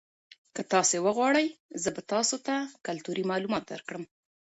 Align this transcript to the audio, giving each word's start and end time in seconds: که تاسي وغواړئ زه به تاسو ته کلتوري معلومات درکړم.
که 0.55 0.61
تاسي 0.73 0.97
وغواړئ 1.05 1.47
زه 1.83 1.89
به 1.95 2.01
تاسو 2.13 2.35
ته 2.45 2.55
کلتوري 2.87 3.23
معلومات 3.31 3.63
درکړم. 3.71 4.03